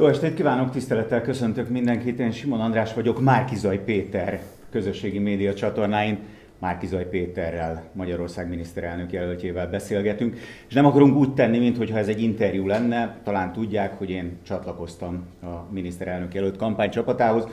[0.00, 2.18] Jó estét kívánok, tisztelettel köszöntök mindenkit.
[2.18, 6.18] Én Simon András vagyok, Márkizaj Péter közösségi média csatornáin.
[6.58, 10.36] Márkizaj Péterrel, Magyarország miniszterelnök jelöltjével beszélgetünk,
[10.68, 13.16] és nem akarunk úgy tenni, mintha ez egy interjú lenne.
[13.24, 17.46] Talán tudják, hogy én csatlakoztam a miniszterelnök jelölt kampánycsapatához.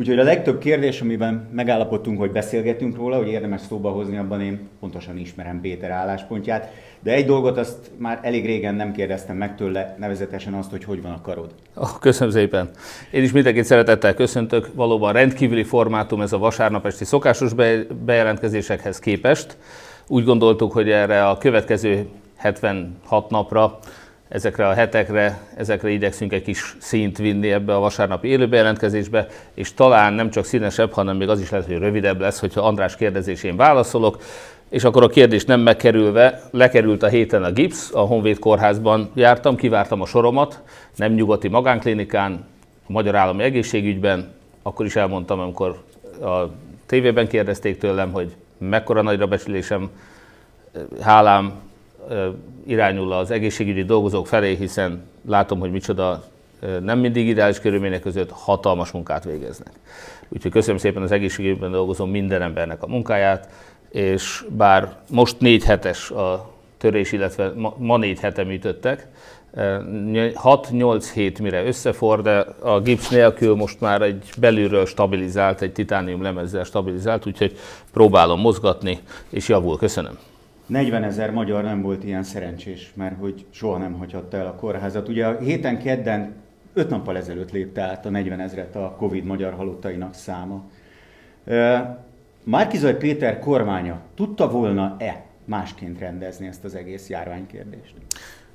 [0.00, 4.68] Úgyhogy a legtöbb kérdés, amiben megállapodtunk, hogy beszélgetünk róla, hogy érdemes szóba hozni, abban én
[4.80, 6.72] pontosan ismerem Péter álláspontját.
[7.00, 11.02] De egy dolgot azt már elég régen nem kérdeztem meg tőle, nevezetesen azt, hogy hogy
[11.02, 11.54] van a karod.
[11.74, 12.70] Oh, köszönöm szépen.
[13.10, 14.68] Én is mindenkit szeretettel köszöntök.
[14.74, 17.52] Valóban rendkívüli formátum ez a vasárnap esti szokásos
[18.04, 19.56] bejelentkezésekhez képest.
[20.06, 22.06] Úgy gondoltuk, hogy erre a következő
[22.36, 23.78] 76 napra
[24.28, 30.12] ezekre a hetekre, ezekre igyekszünk egy kis színt vinni ebbe a vasárnapi élőbejelentkezésbe, és talán
[30.12, 34.18] nem csak színesebb, hanem még az is lehet, hogy rövidebb lesz, hogyha András kérdezésén válaszolok,
[34.68, 39.56] és akkor a kérdés nem megkerülve, lekerült a héten a gipsz, a Honvéd kórházban jártam,
[39.56, 40.62] kivártam a soromat,
[40.96, 42.46] nem nyugati magánklinikán,
[42.86, 45.82] a Magyar Állami Egészségügyben, akkor is elmondtam, amikor
[46.22, 46.42] a
[46.86, 49.90] tévében kérdezték tőlem, hogy mekkora nagyra becsülésem,
[51.00, 51.52] hálám
[52.66, 56.24] irányul az egészségügyi dolgozók felé, hiszen látom, hogy micsoda
[56.80, 59.72] nem mindig ideális körülmények között hatalmas munkát végeznek.
[60.28, 63.48] Úgyhogy köszönöm szépen az egészségügyben dolgozó minden embernek a munkáját,
[63.90, 69.06] és bár most négy hetes a törés, illetve ma, négy hete műtöttek,
[69.54, 76.22] 6-8 hét mire összefor, de a gipsz nélkül most már egy belülről stabilizált, egy titánium
[76.22, 77.56] lemezzel stabilizált, úgyhogy
[77.92, 78.98] próbálom mozgatni,
[79.30, 79.76] és javul.
[79.76, 80.18] Köszönöm.
[80.68, 85.08] 40 ezer magyar nem volt ilyen szerencsés, mert hogy soha nem hagyhatta el a kórházat.
[85.08, 86.34] Ugye a héten kedden,
[86.72, 90.62] öt nappal ezelőtt lépte át a 40 ezret a Covid magyar halottainak száma.
[92.44, 97.94] Márkizaj Péter kormánya tudta volna-e másként rendezni ezt az egész járványkérdést?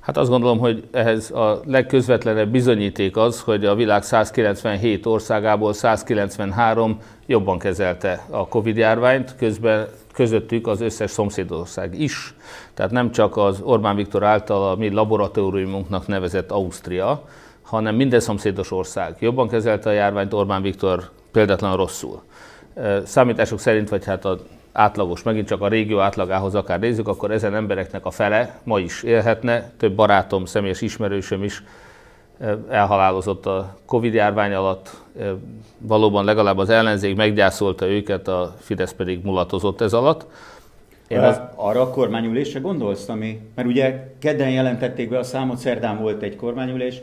[0.04, 6.98] Hát azt gondolom, hogy ehhez a legközvetlenebb bizonyíték az, hogy a világ 197 országából 193
[7.26, 12.34] jobban kezelte a Covid járványt, közben közöttük az összes szomszédország is.
[12.74, 17.24] Tehát nem csak az Orbán Viktor által a mi laboratóriumunknak nevezett Ausztria,
[17.62, 22.22] hanem minden szomszédos ország jobban kezelte a járványt, Orbán Viktor példátlan rosszul.
[23.04, 24.38] Számítások szerint, vagy hát az
[24.74, 29.02] átlagos, megint csak a régió átlagához akár nézzük, akkor ezen embereknek a fele ma is
[29.02, 29.70] élhetne.
[29.76, 31.62] Több barátom, személyes ismerősöm is
[32.70, 35.02] elhalálozott a Covid járvány alatt.
[35.78, 40.26] Valóban legalább az ellenzék meggyászolta őket, a Fidesz pedig mulatozott ez alatt.
[41.08, 41.40] Én az...
[41.54, 46.36] Arra a kormányülésre gondolsz, ami, mert ugye kedden jelentették be a számot, szerdán volt egy
[46.36, 47.00] kormányülés,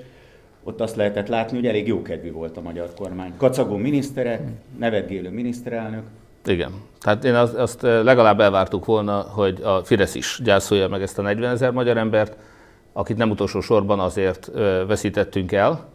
[0.64, 3.34] ott azt lehetett látni, hogy elég jókedvű volt a magyar kormány.
[3.38, 4.42] Kacagó miniszterek,
[4.78, 6.04] nevetgélő miniszterelnök.
[6.46, 6.72] Igen.
[7.00, 11.22] Tehát én azt, azt legalább elvártuk volna, hogy a Fidesz is gyászolja meg ezt a
[11.22, 12.36] 40 ezer magyar embert,
[12.94, 14.52] akit nem utolsó sorban azért
[14.88, 15.90] veszítettünk el,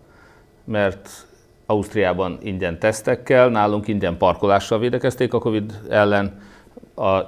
[0.64, 1.08] mert
[1.66, 6.40] Ausztriában ingyen tesztekkel, nálunk ingyen parkolással védekezték a Covid ellen,
[6.96, 7.20] a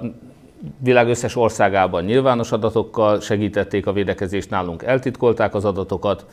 [0.77, 6.25] világ összes országában nyilvános adatokkal segítették a védekezést, nálunk eltitkolták az adatokat,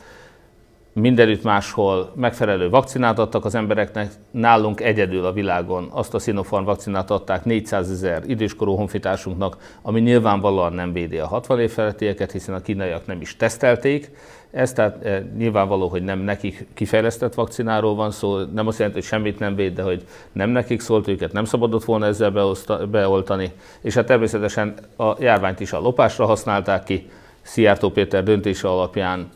[1.01, 7.11] mindenütt máshol megfelelő vakcinát adtak az embereknek, nálunk egyedül a világon azt a Sinopharm vakcinát
[7.11, 12.61] adták 400 ezer időskorú honfitársunknak, ami nyilvánvalóan nem védi a 60 év felettieket, hiszen a
[12.61, 14.11] kínaiak nem is tesztelték.
[14.51, 19.09] Ez tehát e, nyilvánvaló, hogy nem nekik kifejlesztett vakcináról van szó, nem azt jelenti, hogy
[19.09, 23.53] semmit nem véd, de hogy nem nekik szólt, őket nem szabadott volna ezzel beoszta, beoltani.
[23.81, 27.11] És hát természetesen a járványt is a lopásra használták ki.
[27.43, 29.29] Szijjártó Péter döntése alapján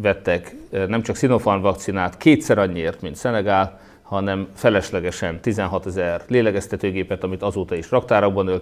[0.00, 7.42] vettek nem csak Sinopharm vakcinát kétszer annyiért, mint Szenegál, hanem feleslegesen 16 ezer lélegeztetőgépet, amit
[7.42, 8.60] azóta is raktárokban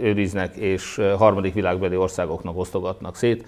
[0.00, 3.46] őriznek, és harmadik világbeli országoknak osztogatnak szét.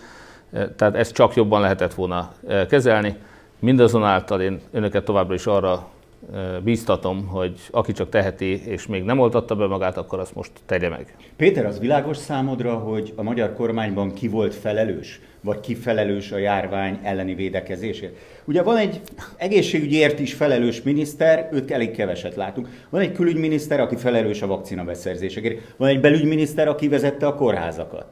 [0.76, 2.32] Tehát ezt csak jobban lehetett volna
[2.68, 3.16] kezelni.
[3.58, 5.88] Mindazonáltal én önöket továbbra is arra
[6.62, 10.88] bíztatom, hogy aki csak teheti, és még nem oltatta be magát, akkor azt most tegye
[10.88, 11.16] meg.
[11.36, 16.38] Péter, az világos számodra, hogy a magyar kormányban ki volt felelős, vagy ki felelős a
[16.38, 18.16] járvány elleni védekezésért?
[18.44, 19.00] Ugye van egy
[19.36, 22.68] egészségügyért is felelős miniszter, őt elég keveset látunk.
[22.90, 25.60] Van egy külügyminiszter, aki felelős a vakcina beszerzésekért.
[25.76, 28.06] Van egy belügyminiszter, aki vezette a kórházakat.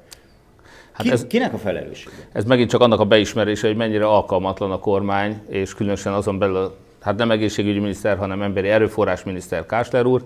[0.93, 2.17] Hát Ki, ez, kinek a felelőssége?
[2.33, 6.75] Ez megint csak annak a beismerése, hogy mennyire alkalmatlan a kormány, és különösen azon belül
[7.01, 10.25] hát nem egészségügyi miniszter, hanem emberi erőforrás miniszter Kásler úr,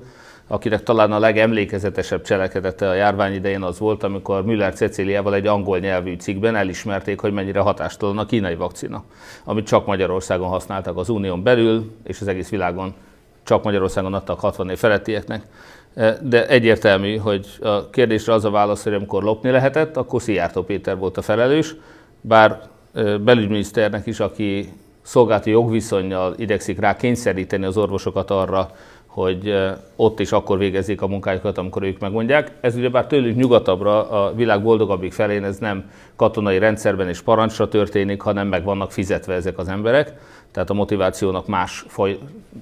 [0.48, 5.78] akinek talán a legemlékezetesebb cselekedete a járvány idején az volt, amikor Müller Ceciliával egy angol
[5.78, 9.04] nyelvű cikkben elismerték, hogy mennyire hatástalan a kínai vakcina,
[9.44, 12.94] amit csak Magyarországon használtak az unión belül, és az egész világon
[13.42, 15.46] csak Magyarországon adtak 60 év felettieknek.
[16.22, 20.96] De egyértelmű, hogy a kérdésre az a válasz, hogy amikor lopni lehetett, akkor Szijjártó Péter
[20.96, 21.74] volt a felelős,
[22.20, 22.60] bár
[23.20, 24.72] belügyminiszternek is, aki
[25.02, 28.70] szolgálati jogviszonyjal idegszik rá kényszeríteni az orvosokat arra,
[29.16, 29.54] hogy
[29.96, 32.52] ott is akkor végezzék a munkájukat, amikor ők megmondják.
[32.60, 38.20] Ez ugyebár tőlük nyugatabbra, a világ boldogabbik felén ez nem katonai rendszerben és parancsra történik,
[38.20, 40.12] hanem meg vannak fizetve ezek az emberek.
[40.50, 42.18] Tehát a motivációnak más foly...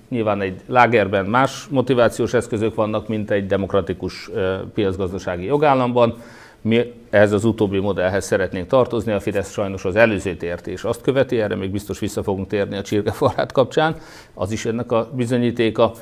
[0.08, 4.30] Nyilván egy lágerben más motivációs eszközök vannak, mint egy demokratikus
[4.74, 6.16] piacgazdasági jogállamban.
[6.60, 11.00] Mi ehhez az utóbbi modellhez szeretnénk tartozni, a Fidesz sajnos az előzőt érti, és azt
[11.00, 13.96] követi, erre még biztos vissza fogunk térni a csirkefarát kapcsán,
[14.34, 15.92] az is ennek a bizonyítéka.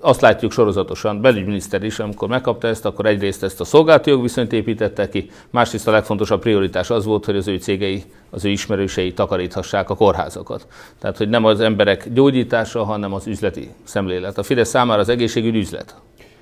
[0.00, 5.08] Azt látjuk sorozatosan, belügyminiszter is, amikor megkapta ezt, akkor egyrészt ezt a szolgálati jogviszonyt építette
[5.08, 9.90] ki, másrészt a legfontosabb prioritás az volt, hogy az ő cégei, az ő ismerősei takaríthassák
[9.90, 10.66] a kórházakat.
[11.00, 14.38] Tehát, hogy nem az emberek gyógyítása, hanem az üzleti szemlélet.
[14.38, 15.94] A Fidesz számára az egészségügy üzlet.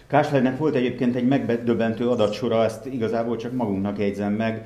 [0.06, 4.64] Káslernek volt egyébként egy megdöbbentő adatsora, ezt igazából csak magunknak jegyzem meg.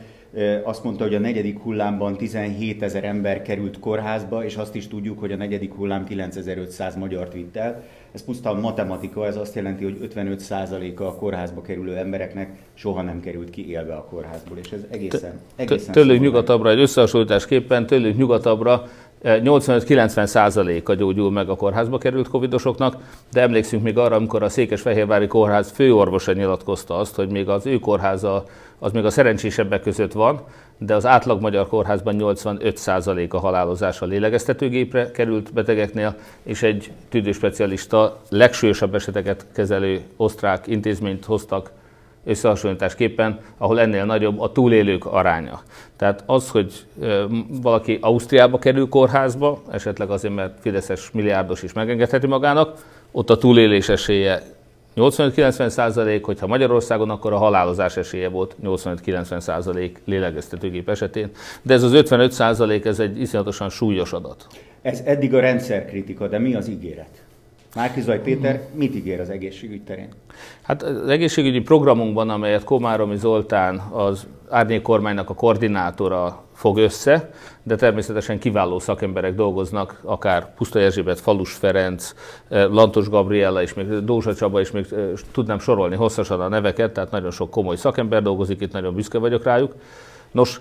[0.64, 5.19] Azt mondta, hogy a negyedik hullámban 17 ezer ember került kórházba, és azt is tudjuk,
[5.19, 7.85] hogy a negyedik hullám 9500 magyart vitt el.
[8.13, 13.51] Ez pusztán matematika, ez azt jelenti, hogy 55%-a a kórházba kerülő embereknek soha nem került
[13.51, 18.89] ki élve a kórházból, és ez egészen, egészen Tőlük nyugatabbra, egy összehasonlításképpen tőlük nyugatabbra
[19.23, 22.97] 85-90 százaléka gyógyul meg a kórházba került covidosoknak,
[23.32, 27.79] de emlékszünk még arra, amikor a Székesfehérvári Kórház főorvosa nyilatkozta azt, hogy még az ő
[27.79, 28.44] kórháza
[28.79, 30.41] az még a szerencsésebbek között van,
[30.79, 38.21] de az átlag magyar kórházban 85% a halálozás a lélegeztetőgépre került betegeknél, és egy tüdőspecialista
[38.29, 41.71] legsúlyosabb eseteket kezelő osztrák intézményt hoztak
[42.25, 45.61] összehasonlításképpen, ahol ennél nagyobb a túlélők aránya.
[45.97, 46.73] Tehát az, hogy
[47.62, 53.88] valaki Ausztriába kerül kórházba, esetleg azért, mert Fideszes milliárdos is megengedheti magának, ott a túlélés
[53.88, 54.43] esélye
[54.97, 61.31] 85-90 százalék, hogyha Magyarországon, akkor a halálozás esélye volt 85-90 százalék lélegeztetőgép esetén.
[61.62, 64.47] De ez az 55 százalék, ez egy iszonyatosan súlyos adat.
[64.82, 67.23] Ez eddig a rendszerkritika, de mi az ígéret?
[67.75, 70.09] Márkizaj Péter mit ígér az egészségügy terén?
[70.62, 77.31] Hát az egészségügyi programunkban, amelyet Komáromi Zoltán, az árnyék kormánynak a koordinátora fog össze,
[77.62, 82.15] de természetesen kiváló szakemberek dolgoznak, akár Puszta Erzsébet, Falus Ferenc,
[82.49, 84.99] eh, Lantos Gabriella és még Dózsa Csaba, és még eh,
[85.32, 89.44] tudnám sorolni hosszasan a neveket, tehát nagyon sok komoly szakember dolgozik, itt nagyon büszke vagyok
[89.44, 89.75] rájuk.
[90.31, 90.61] Nos,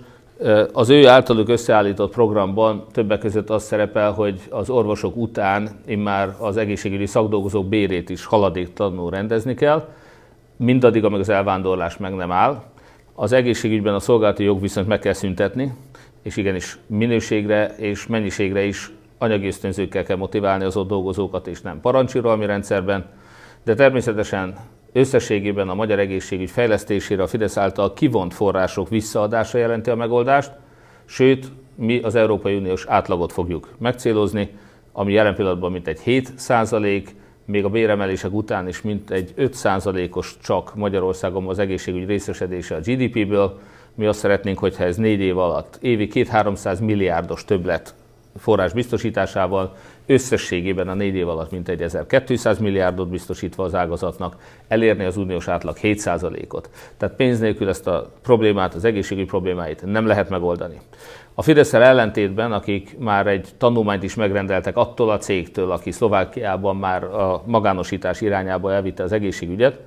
[0.73, 6.57] az ő általuk összeállított programban többek között az szerepel, hogy az orvosok után immár az
[6.57, 9.87] egészségügyi szakdolgozók bérét is haladéktalanul rendezni kell,
[10.57, 12.63] mindaddig, amíg az elvándorlás meg nem áll.
[13.15, 15.73] Az egészségügyben a szolgálati jogviszonyt meg kell szüntetni,
[16.21, 21.81] és igenis minőségre és mennyiségre is anyagi ösztönzőkkel kell motiválni az ott dolgozókat, és nem
[21.81, 23.05] parancsiralmi rendszerben.
[23.63, 24.55] De természetesen
[24.97, 30.51] Összességében a magyar egészségügy fejlesztésére a Fidesz által kivont források visszaadása jelenti a megoldást,
[31.05, 34.49] sőt, mi az Európai Uniós átlagot fogjuk megcélozni,
[34.91, 37.15] ami jelen pillanatban mintegy 7 százalék,
[37.45, 43.59] még a béremelések után is mintegy 5 százalékos csak Magyarországon az egészségügy részesedése a GDP-ből.
[43.95, 47.95] Mi azt szeretnénk, hogyha ez négy év alatt évi 2-300 milliárdos többlet
[48.37, 49.75] forrás biztosításával
[50.07, 54.35] összességében a négy év alatt mintegy 1200 milliárdot biztosítva az ágazatnak,
[54.67, 56.69] elérni az uniós átlag 7%-ot.
[56.97, 60.79] Tehát pénz nélkül ezt a problémát, az egészségügyi problémáit nem lehet megoldani.
[61.33, 67.03] A fidesz ellentétben, akik már egy tanulmányt is megrendeltek attól a cégtől, aki Szlovákiában már
[67.03, 69.79] a magánosítás irányába elvitte az egészségügyet,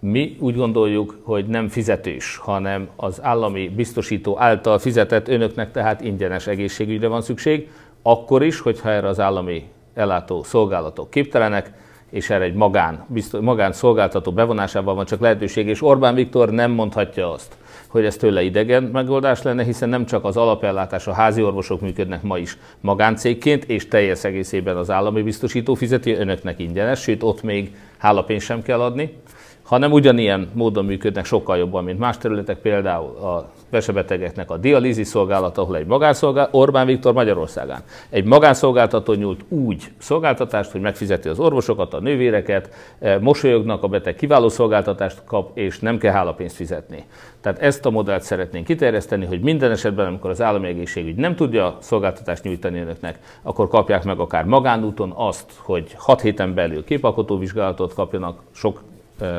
[0.00, 6.46] mi úgy gondoljuk, hogy nem fizetős, hanem az állami biztosító által fizetett önöknek tehát ingyenes
[6.46, 7.70] egészségügyre van szükség,
[8.06, 11.72] akkor is, hogyha erre az állami ellátó szolgálatok képtelenek,
[12.10, 16.70] és erre egy magán, biztos, magán szolgáltató bevonásával van csak lehetőség, és Orbán Viktor nem
[16.70, 17.56] mondhatja azt,
[17.88, 22.22] hogy ez tőle idegen megoldás lenne, hiszen nem csak az alapellátás, a házi orvosok működnek
[22.22, 27.76] ma is magáncégként, és teljes egészében az állami biztosító fizeti önöknek ingyenes, sőt ott még
[27.98, 29.16] hálapénzt sem kell adni
[29.64, 35.58] hanem ugyanilyen módon működnek sokkal jobban, mint más területek, például a vesebetegeknek a dialízis szolgálat,
[35.58, 37.82] ahol egy magánszolgálat, Orbán Viktor Magyarországán.
[38.10, 44.14] Egy magánszolgáltató nyújt úgy szolgáltatást, hogy megfizeti az orvosokat, a nővéreket, e, mosolyognak, a beteg
[44.14, 47.04] kiváló szolgáltatást kap, és nem kell hálapénzt fizetni.
[47.40, 51.76] Tehát ezt a modellt szeretnénk kiterjeszteni, hogy minden esetben, amikor az állami egészségügy nem tudja
[51.80, 58.42] szolgáltatást nyújtani önöknek, akkor kapják meg akár magánúton azt, hogy 6 héten belül képalkotóvizsgálatot kapjanak,
[58.52, 58.82] sok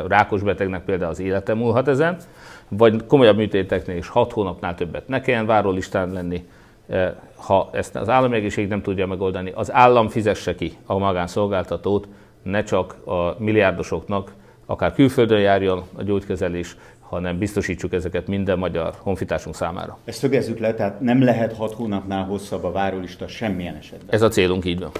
[0.08, 2.18] rákos betegnek például az élete múlhat ezen,
[2.68, 6.46] vagy komolyabb műtéteknél is 6 hónapnál többet ne kelljen várólistán lenni,
[7.36, 12.08] ha ezt az állami egészség nem tudja megoldani, az állam fizesse ki a magánszolgáltatót,
[12.44, 14.34] ne csak a milliárdosoknak,
[14.66, 19.98] akár külföldön járjon a gyógykezelés, hanem biztosítsuk ezeket minden magyar honfitársunk számára.
[20.06, 24.08] Ezt szögezzük le, tehát nem lehet hat hónapnál hosszabb a várólista semmilyen esetben.
[24.10, 24.92] Ez a célunk, így van.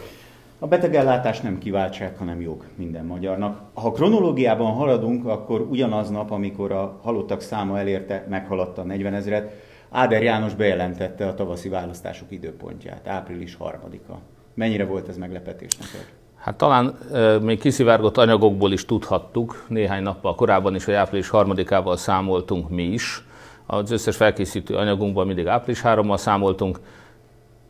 [0.60, 3.62] A betegellátás nem kiváltság, hanem jog minden magyarnak.
[3.74, 9.52] Ha kronológiában haladunk, akkor ugyanaz nap, amikor a halottak száma elérte, meghaladta a 40 ezeret,
[9.90, 14.14] Áder János bejelentette a tavaszi választások időpontját, április 3-a.
[14.54, 16.08] Mennyire volt ez meglepetés neked?
[16.36, 21.96] Hát talán e, még kiszivárgott anyagokból is tudhattuk, néhány nappal korábban is, hogy április 3-ával
[21.96, 23.24] számoltunk mi is.
[23.66, 26.80] Az összes felkészítő anyagunkban mindig április 3-mal számoltunk.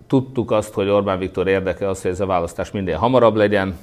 [0.08, 3.78] Tudtuk azt, hogy Orbán Viktor érdeke az, hogy ez a választás minél hamarabb legyen.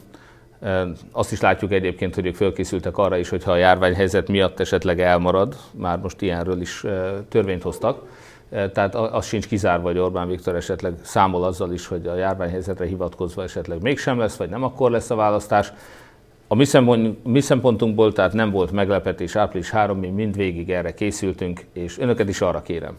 [1.13, 5.57] Azt is látjuk egyébként, hogy ők fölkészültek arra is, hogyha a járványhelyzet miatt esetleg elmarad,
[5.71, 6.85] már most ilyenről is
[7.29, 8.03] törvényt hoztak
[8.73, 13.43] tehát az sincs kizárva, hogy Orbán Viktor esetleg számol azzal is, hogy a járványhelyzetre hivatkozva
[13.43, 15.73] esetleg mégsem lesz, vagy nem akkor lesz a választás.
[16.47, 16.55] A
[17.25, 22.41] mi szempontunkból tehát nem volt meglepetés, április 3 mi mindvégig erre készültünk, és önöket is
[22.41, 22.97] arra kérem,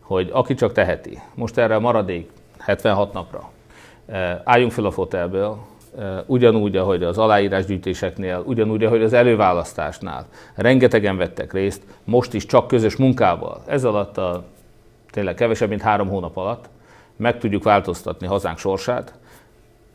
[0.00, 3.50] hogy aki csak teheti, most erre a maradék 76 napra,
[4.44, 5.58] álljunk fel a fotelből,
[6.26, 10.26] ugyanúgy, ahogy az aláírásgyűjtéseknél, ugyanúgy, ahogy az előválasztásnál.
[10.54, 13.62] Rengetegen vettek részt, most is csak közös munkával.
[13.66, 14.44] Ez alatt a
[15.10, 16.68] tényleg kevesebb, mint három hónap alatt
[17.20, 19.14] meg tudjuk változtatni hazánk sorsát.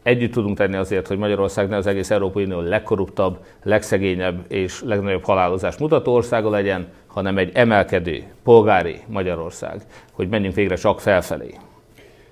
[0.03, 5.23] Együtt tudunk tenni azért, hogy Magyarország ne az egész Európai Unió legkorruptabb, legszegényebb és legnagyobb
[5.23, 9.81] halálozást mutató országa legyen, hanem egy emelkedő, polgári Magyarország,
[10.11, 11.55] hogy menjünk végre csak felfelé.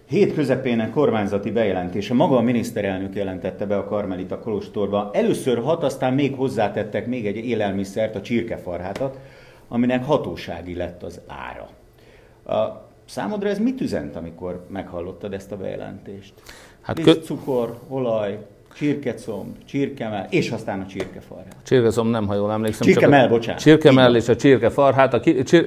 [0.05, 2.13] Hét közepén kormányzati bejelentése.
[2.13, 5.09] Maga a miniszterelnök jelentette be a Karmelita Kolostorba.
[5.13, 9.19] Először hat, aztán még hozzátettek még egy élelmiszert, a csirkefarhátat,
[9.67, 11.69] aminek hatósági lett az ára.
[12.57, 16.33] A számodra ez mit üzent, amikor meghallottad ezt a bejelentést?
[16.81, 17.13] Hát kö...
[17.13, 18.45] cukor, olaj,
[18.75, 21.55] csirkecomb, csirkemell, és aztán a csirkefarhát.
[21.63, 22.87] Csirkecomb nem, ha jól emlékszem.
[22.87, 23.61] Csirkemell, bocsánat.
[23.61, 25.13] Csirkemell és a csirkefarhát.
[25.13, 25.21] A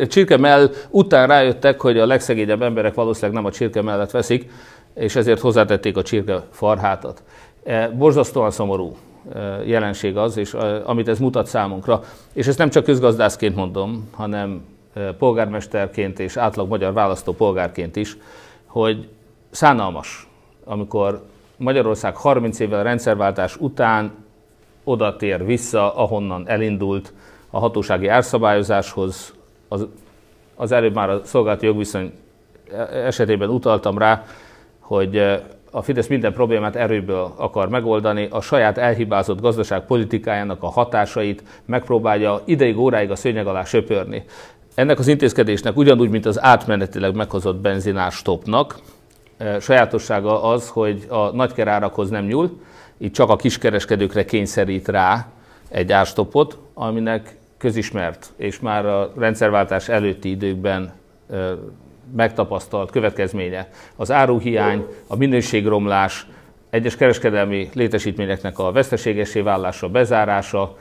[0.07, 4.51] csirkemell után rájöttek, hogy a legszegényebb emberek valószínűleg nem a csirkemellet veszik,
[4.95, 7.23] és ezért hozzátették a csirkefarhátat.
[7.65, 8.97] E, borzasztóan szomorú
[9.35, 12.03] e, jelenség az, és e, amit ez mutat számunkra.
[12.33, 14.65] És ezt nem csak közgazdászként mondom, hanem
[15.19, 18.17] polgármesterként és átlag magyar választó polgárként is,
[18.67, 19.09] hogy
[19.51, 20.29] szánalmas,
[20.65, 21.25] amikor
[21.57, 24.13] Magyarország 30 évvel rendszerváltás után
[24.85, 27.13] oda tér vissza, ahonnan elindult
[27.51, 29.35] a hatósági árszabályozáshoz.
[29.69, 29.87] Az,
[30.55, 32.13] az előbb már a szolgálati jogviszony
[32.93, 34.25] esetében utaltam rá,
[34.81, 35.17] hogy
[35.71, 42.79] a Fidesz minden problémát erőből akar megoldani, a saját elhibázott gazdaságpolitikájának a hatásait megpróbálja ideig
[42.79, 44.25] óráig a szőnyeg alá söpörni.
[44.75, 48.81] Ennek az intézkedésnek ugyanúgy, mint az átmenetileg meghozott benzinás stopnak, eh,
[49.61, 52.61] sajátossága az, hogy a nagykerárakhoz nem nyúl,
[52.99, 55.27] itt csak a kiskereskedőkre kényszerít rá
[55.69, 60.93] egy árstopot, aminek közismert, és már a rendszerváltás előtti időkben
[62.17, 63.69] megtapasztalt következménye.
[63.97, 66.27] Az áruhiány, a minőségromlás,
[66.71, 70.77] egyes kereskedelmi létesítményeknek a veszteségesé válása, bezárása,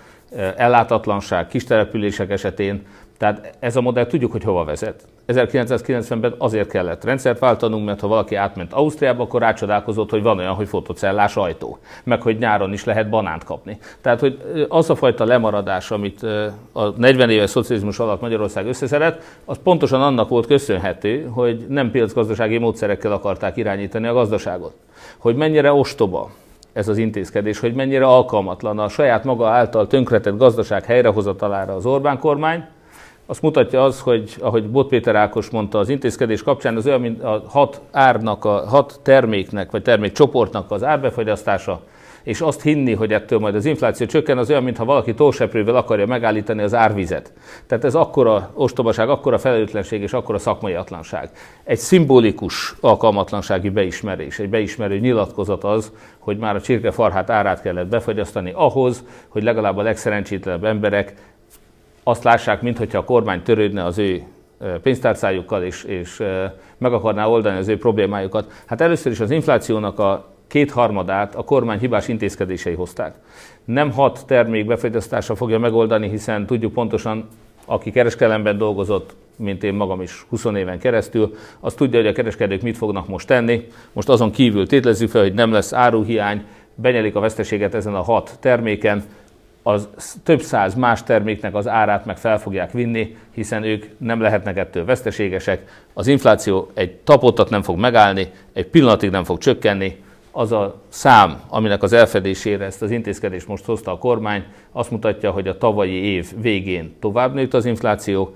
[0.55, 2.85] ellátatlanság, kistelepülések esetén,
[3.17, 5.07] tehát ez a modell tudjuk, hogy hova vezet.
[5.27, 10.53] 1990-ben azért kellett rendszert váltanunk, mert ha valaki átment Ausztriába, akkor rácsodálkozott, hogy van olyan,
[10.53, 13.77] hogy fotocellás ajtó, meg hogy nyáron is lehet banánt kapni.
[14.01, 16.23] Tehát, hogy az a fajta lemaradás, amit
[16.71, 22.57] a 40 éves szocializmus alatt Magyarország összeszedett, az pontosan annak volt köszönhető, hogy nem piacgazdasági
[22.57, 24.73] módszerekkel akarták irányítani a gazdaságot.
[25.17, 26.29] Hogy mennyire ostoba,
[26.73, 32.19] ez az intézkedés, hogy mennyire alkalmatlan a saját maga által tönkretett gazdaság helyrehozatalára az Orbán
[32.19, 32.65] kormány,
[33.25, 37.23] azt mutatja az, hogy ahogy Bot Péter Ákos mondta, az intézkedés kapcsán az olyan, mint
[37.23, 41.81] a hat árnak, a hat terméknek, vagy termékcsoportnak az árbefogyasztása,
[42.23, 46.05] és azt hinni, hogy ettől majd az infláció csökken, az olyan, mintha valaki tóseprővel akarja
[46.05, 47.33] megállítani az árvizet.
[47.67, 51.29] Tehát ez akkora ostobaság, akkora felelőtlenség és akkora szakmai atlanság.
[51.63, 58.51] Egy szimbolikus alkalmatlansági beismerés, egy beismerő nyilatkozat az, hogy már a csirkefarhát árát kellett befogyasztani
[58.55, 61.13] ahhoz, hogy legalább a legszerencsétlenebb emberek
[62.07, 64.23] azt lássák, mintha a kormány törődne az ő
[64.81, 66.23] pénztárcájukkal, és, és
[66.77, 68.51] meg akarná oldani az ő problémájukat.
[68.65, 73.15] Hát először is az inflációnak a kétharmadát a kormány hibás intézkedései hozták.
[73.65, 77.27] Nem hat termék befogyasztása fogja megoldani, hiszen tudjuk pontosan,
[77.65, 82.61] aki kereskedelemben dolgozott, mint én magam is 20 éven keresztül, az tudja, hogy a kereskedők
[82.61, 83.67] mit fognak most tenni.
[83.93, 86.43] Most azon kívül tétlezzük fel, hogy nem lesz áruhiány,
[86.75, 89.03] benyelik a veszteséget ezen a hat terméken,
[89.67, 89.87] az
[90.23, 94.85] több száz más terméknek az árát meg fel fogják vinni, hiszen ők nem lehetnek ettől
[94.85, 95.83] veszteségesek.
[95.93, 101.41] Az infláció egy tapottat nem fog megállni, egy pillanatig nem fog csökkenni, az a szám,
[101.47, 106.03] aminek az elfedésére ezt az intézkedést most hozta a kormány, azt mutatja, hogy a tavalyi
[106.03, 108.35] év végén tovább nőtt az infláció,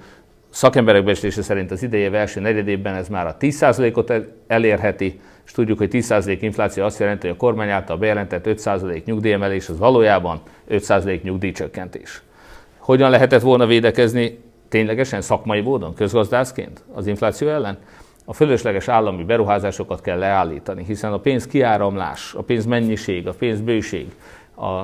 [0.50, 4.14] szakemberek becslése szerint az idei első negyedében ez már a 10%-ot
[4.48, 9.70] elérheti, és tudjuk, hogy 10% infláció azt jelenti, hogy a kormány által bejelentett 5% nyugdíjemelés
[9.70, 12.22] az valójában 5% nyugdíjcsökkentés.
[12.78, 14.40] Hogyan lehetett volna védekezni
[14.70, 17.78] ténylegesen szakmai módon, közgazdászként az infláció ellen?
[18.26, 23.62] A fölösleges állami beruházásokat kell leállítani, hiszen a pénz kiáramlás, a pénz mennyiség, a pénz
[23.62, 24.08] bőség,
[24.56, 24.84] a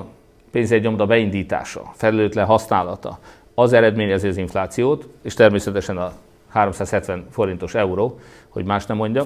[0.51, 3.19] pénzegyomda beindítása, felelőtlen használata,
[3.55, 6.11] az eredményezi az inflációt, és természetesen a
[6.49, 8.19] 370 forintos euró,
[8.49, 9.25] hogy más nem mondja.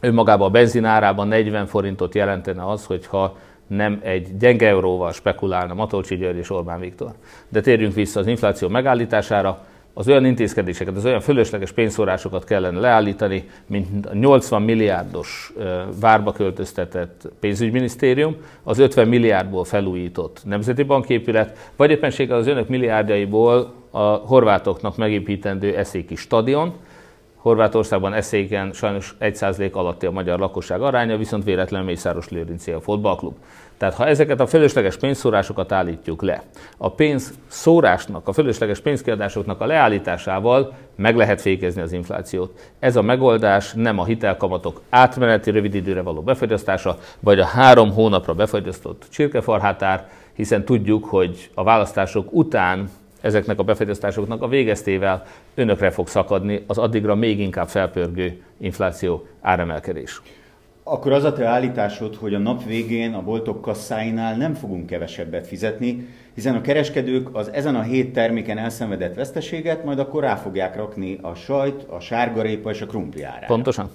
[0.00, 3.36] Önmagában a benzin árában 40 forintot jelentene az, hogyha
[3.66, 7.12] nem egy gyenge euróval spekulálna Matolcsi György és Orbán Viktor.
[7.48, 13.48] De térjünk vissza az infláció megállítására az olyan intézkedéseket, az olyan fölösleges pénzszórásokat kellene leállítani,
[13.66, 15.52] mint a 80 milliárdos
[16.00, 24.02] várba költöztetett pénzügyminisztérium, az 50 milliárdból felújított Nemzeti Banképület, vagy éppenséggel az önök milliárdjaiból a
[24.02, 26.72] horvátoknak megépítendő eszéki stadion,
[27.44, 33.34] Horvátországban eszéken sajnos 1% alatti a magyar lakosság aránya, viszont véletlenül Mészáros Lőrinci a fotballklub.
[33.76, 36.42] Tehát ha ezeket a fölösleges pénzszórásokat állítjuk le,
[36.76, 42.72] a pénzszórásnak, a fölösleges pénzkiadásoknak a leállításával meg lehet fékezni az inflációt.
[42.78, 48.34] Ez a megoldás nem a hitelkamatok átmeneti rövid időre való befagyasztása, vagy a három hónapra
[48.34, 52.88] befagyasztott csirkefarhátár, hiszen tudjuk, hogy a választások után
[53.24, 60.22] ezeknek a befagyasztásoknak a végeztével önökre fog szakadni az addigra még inkább felpörgő infláció áremelkedés.
[60.82, 65.46] Akkor az a te állításod, hogy a nap végén a boltok kasszáinál nem fogunk kevesebbet
[65.46, 70.76] fizetni, hiszen a kereskedők az ezen a hét terméken elszenvedett veszteséget majd akkor rá fogják
[70.76, 73.46] rakni a sajt, a sárgarépa és a krumpli árára.
[73.46, 73.90] Pontosan.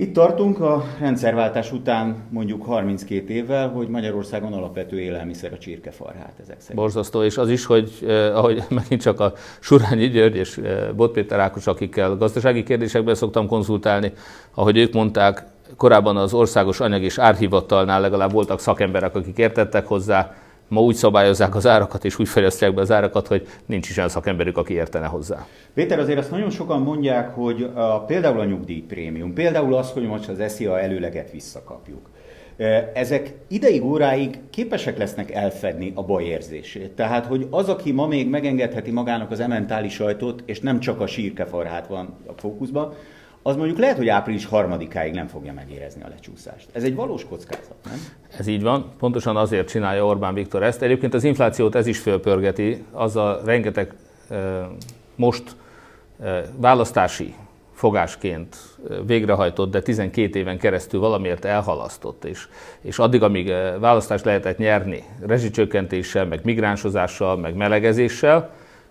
[0.00, 6.60] Itt tartunk a rendszerváltás után mondjuk 32 évvel, hogy Magyarországon alapvető élelmiszer a csirkefarhát ezek
[6.60, 6.80] szerint.
[6.80, 11.12] Borzasztó, és az is, hogy eh, ahogy megint csak a Surányi György és eh, Bot
[11.12, 14.12] Péter Ákos, akikkel gazdasági kérdésekben szoktam konzultálni,
[14.54, 15.44] ahogy ők mondták,
[15.76, 20.34] korábban az Országos Anyag és Árhivatalnál legalább voltak szakemberek, akik értettek hozzá,
[20.68, 24.08] ma úgy szabályozzák az árakat, és úgy fejlesztják be az árakat, hogy nincs is olyan
[24.08, 25.46] szakemberük, aki értene hozzá.
[25.74, 30.28] Péter, azért azt nagyon sokan mondják, hogy a, például a nyugdíjprémium, például az, hogy most
[30.28, 32.10] az SZIA előleget visszakapjuk.
[32.94, 36.90] Ezek ideig, óráig képesek lesznek elfedni a bajérzését.
[36.90, 41.06] Tehát, hogy az, aki ma még megengedheti magának az ementális sajtot, és nem csak a
[41.06, 42.94] sírkefarhát van a fókuszban,
[43.42, 46.68] az mondjuk lehet, hogy április harmadikáig nem fogja megérezni a lecsúszást.
[46.72, 47.98] Ez egy valós kockázat, nem?
[48.38, 50.82] Ez így van, pontosan azért csinálja Orbán Viktor ezt.
[50.82, 53.92] Egyébként az inflációt ez is fölpörgeti, a rengeteg
[55.16, 55.56] most
[56.56, 57.34] választási
[57.74, 58.56] fogásként
[59.06, 62.48] végrehajtott, de 12 éven keresztül valamiért elhalasztott, és,
[62.80, 68.50] és addig, amíg választást lehetett nyerni rezsicsökkentéssel, meg migránsozással, meg melegezéssel,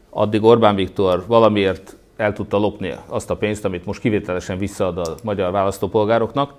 [0.09, 5.15] addig Orbán Viktor valamiért el tudta lopni azt a pénzt, amit most kivételesen visszaad a
[5.23, 6.53] magyar választópolgároknak.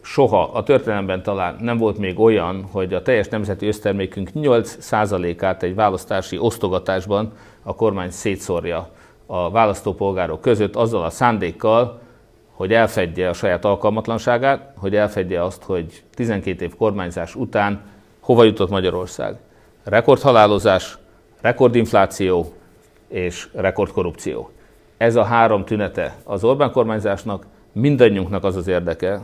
[0.00, 5.74] Soha a történelemben talán nem volt még olyan, hogy a teljes nemzeti össztermékünk 8%-át egy
[5.74, 8.88] választási osztogatásban a kormány szétszórja
[9.26, 12.00] a választópolgárok között azzal a szándékkal,
[12.52, 17.80] hogy elfedje a saját alkalmatlanságát, hogy elfedje azt, hogy 12 év kormányzás után
[18.20, 19.36] hova jutott Magyarország.
[19.84, 20.98] Rekordhalálozás,
[21.40, 22.52] rekordinfláció
[23.08, 24.50] és rekordkorrupció
[24.96, 29.20] ez a három tünete az Orbán kormányzásnak, mindannyiunknak az az érdeke,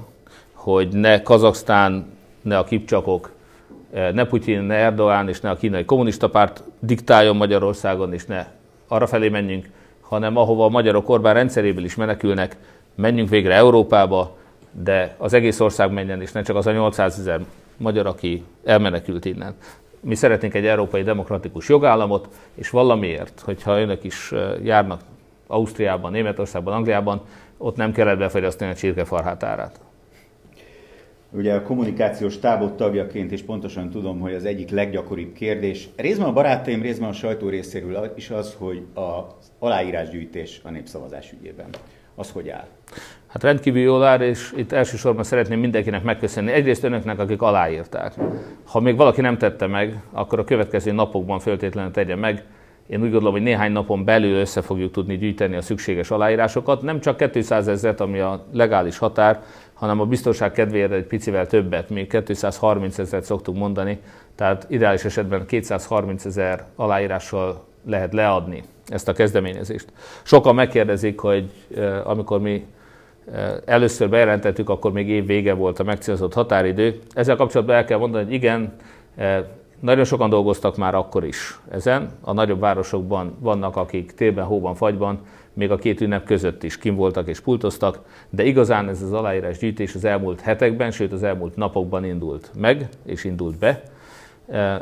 [0.52, 2.06] hogy ne Kazaksztán,
[2.42, 3.30] ne a kipcsakok,
[3.92, 8.46] eh, ne Putyin, ne Erdoğan és ne a kínai kommunista párt diktáljon Magyarországon, és ne
[8.88, 9.68] arra felé menjünk,
[10.00, 12.56] hanem ahova a magyarok Orbán rendszeréből is menekülnek,
[12.94, 14.36] menjünk végre Európába,
[14.70, 17.40] de az egész ország menjen, és ne csak az a 800 ezer
[17.76, 19.54] magyar, aki elmenekült innen.
[20.00, 25.00] Mi szeretnénk egy európai demokratikus jogállamot, és valamiért, hogyha önök is eh, járnak
[25.52, 27.22] Ausztriában, Németországban, Angliában,
[27.58, 29.80] ott nem kellett befagyasztani a csirkefarhát árát.
[31.30, 36.32] Ugye a kommunikációs tábot tagjaként is pontosan tudom, hogy az egyik leggyakoribb kérdés, részben a
[36.32, 41.66] barátaim, részben a sajtó részéről is az, hogy az aláírásgyűjtés a népszavazás ügyében.
[42.14, 42.66] Az hogy áll?
[43.26, 46.52] Hát rendkívül jól áll, és itt elsősorban szeretném mindenkinek megköszönni.
[46.52, 48.14] Egyrészt önöknek, akik aláírták.
[48.64, 52.44] Ha még valaki nem tette meg, akkor a következő napokban föltétlenül tegye meg.
[52.86, 56.82] Én úgy gondolom, hogy néhány napon belül össze fogjuk tudni gyűjteni a szükséges aláírásokat.
[56.82, 59.42] Nem csak 200 ezeret, ami a legális határ,
[59.74, 64.00] hanem a biztonság kedvéért egy picivel többet, még 230 ezeret szoktuk mondani,
[64.34, 69.92] tehát ideális esetben 230 ezer aláírással lehet leadni ezt a kezdeményezést.
[70.22, 71.50] Sokan megkérdezik, hogy
[72.04, 72.66] amikor mi
[73.64, 76.98] Először bejelentettük, akkor még év vége volt a megcélzott határidő.
[77.14, 78.72] Ezzel kapcsolatban el kell mondani, hogy igen,
[79.82, 82.10] nagyon sokan dolgoztak már akkor is ezen.
[82.20, 85.20] A nagyobb városokban vannak, akik télben, hóban, fagyban,
[85.52, 87.98] még a két ünnep között is kim voltak és pultoztak,
[88.30, 92.88] de igazán ez az aláírás gyűjtés az elmúlt hetekben, sőt az elmúlt napokban indult meg
[93.04, 93.82] és indult be.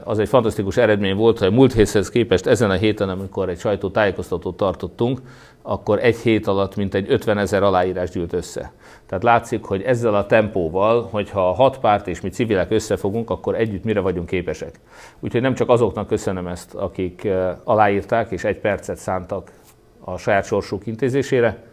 [0.05, 3.59] Az egy fantasztikus eredmény volt, hogy a múlt héthez képest ezen a héten, amikor egy
[3.59, 5.20] sajtótájékoztatót tartottunk,
[5.62, 8.73] akkor egy hét alatt mintegy 50 ezer aláírás gyűlt össze.
[9.07, 13.55] Tehát látszik, hogy ezzel a tempóval, hogyha a hat párt és mi civilek összefogunk, akkor
[13.55, 14.81] együtt mire vagyunk képesek.
[15.20, 17.29] Úgyhogy nem csak azoknak köszönöm ezt, akik
[17.64, 19.51] aláírták és egy percet szántak
[20.01, 21.69] a saját sorsuk intézésére,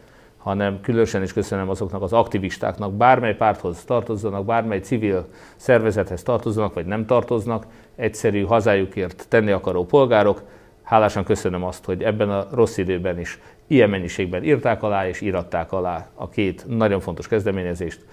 [0.48, 6.86] hanem különösen is köszönöm azoknak az aktivistáknak, bármely párthoz tartozzanak, bármely civil szervezethez tartozzanak, vagy
[6.86, 10.42] nem tartoznak, egyszerű hazájukért tenni akaró polgárok.
[10.84, 15.72] Hálásan köszönöm azt, hogy ebben a rossz időben is ilyen mennyiségben írták alá és íratták
[15.72, 18.06] alá a két nagyon fontos kezdeményezést.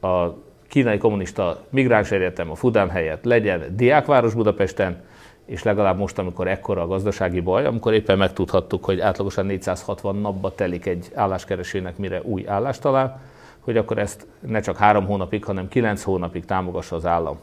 [0.00, 0.28] A
[0.68, 5.02] kínai kommunista migráns egyetem a Fudán helyett legyen diákváros Budapesten,
[5.44, 10.54] és legalább most, amikor ekkora a gazdasági baj, amikor éppen megtudhattuk, hogy átlagosan 460 napba
[10.54, 13.20] telik egy álláskeresőnek, mire új állást talál,
[13.60, 17.38] hogy akkor ezt ne csak három hónapig, hanem kilenc hónapig támogassa az állam.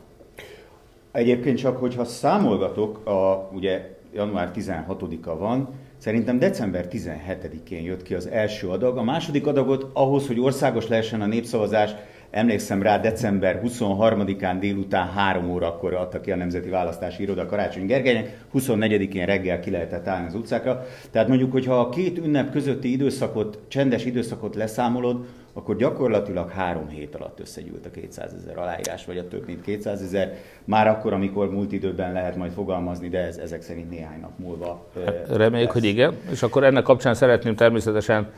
[1.11, 5.69] Egyébként csak, hogyha számolgatok, a, ugye január 16-a van,
[6.01, 8.97] Szerintem december 17-én jött ki az első adag.
[8.97, 11.91] A második adagot ahhoz, hogy országos lehessen a népszavazás,
[12.32, 18.38] emlékszem rá, december 23-án délután 3 órakor adta ki a Nemzeti Választási Iroda Karácsony Gergelynek,
[18.54, 20.86] 24-én reggel ki lehetett állni az utcákra.
[21.12, 27.15] Tehát mondjuk, hogyha a két ünnep közötti időszakot, csendes időszakot leszámolod, akkor gyakorlatilag három hét
[27.15, 31.52] alatt összegyűlt a 200 ezer aláírás, vagy a több mint 200 ezer, már akkor, amikor
[31.52, 34.86] múlt időben lehet majd fogalmazni, de ez ezek szerint néhány nap múlva.
[35.06, 35.82] Hát, reméljük, lesz.
[35.82, 38.32] hogy igen, és akkor ennek kapcsán szeretném természetesen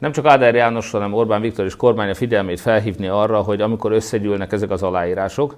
[0.00, 3.92] nem csak Áder János, hanem Orbán Viktor és kormány a figyelmét felhívni arra, hogy amikor
[3.92, 5.56] összegyűlnek ezek az aláírások,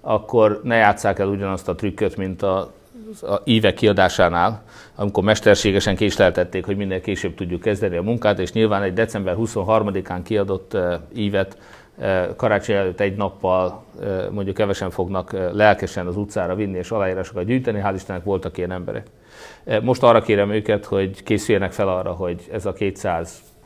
[0.00, 2.72] akkor ne játsszák el ugyanazt a trükköt, mint a
[3.22, 4.62] a ívek kiadásánál,
[4.94, 10.20] amikor mesterségesen késleltették, hogy minél később tudjuk kezdeni a munkát, és nyilván egy december 23-án
[10.24, 10.76] kiadott
[11.14, 11.58] ívet
[12.36, 13.84] karácsony előtt egy nappal
[14.30, 19.06] mondjuk kevesen fognak lelkesen az utcára vinni és aláírásokat gyűjteni, hál' Istennek voltak ilyen emberek.
[19.82, 22.72] Most arra kérem őket, hogy készüljenek fel arra, hogy ez a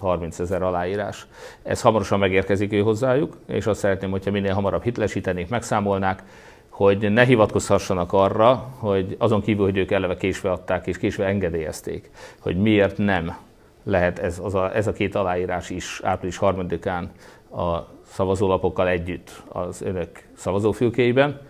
[0.01, 1.27] 230 ezer aláírás,
[1.63, 6.23] ez hamarosan megérkezik ő hozzájuk, és azt szeretném, hogyha minél hamarabb hitlesítenék, megszámolnák,
[6.69, 12.11] hogy ne hivatkozhassanak arra, hogy azon kívül, hogy ők eleve késve adták és késve engedélyezték,
[12.41, 13.37] hogy miért nem
[13.85, 17.05] lehet ez, az a, ez a két aláírás is április 3-án
[17.51, 21.41] a szavazólapokkal együtt az önök szavazófülkéiben,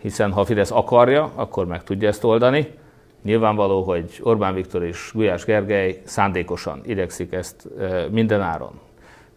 [0.00, 2.66] hiszen ha Fidesz akarja, akkor meg tudja ezt oldani.
[3.24, 7.68] Nyilvánvaló, hogy Orbán Viktor és Gulyás Gergely szándékosan idegszik ezt
[8.10, 8.80] mindenáron